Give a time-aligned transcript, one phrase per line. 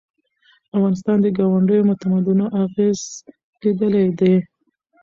[0.75, 2.99] افغانستان د ګاونډیو تمدنونو اغېز
[3.61, 4.35] لیدلی دی.